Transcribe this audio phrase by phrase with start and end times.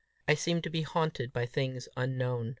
[0.27, 2.49] I seemed to be haunted by things unknown.